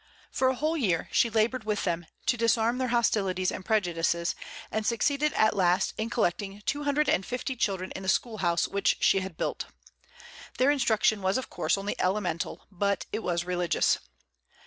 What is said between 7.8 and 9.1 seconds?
in the schoolhouse which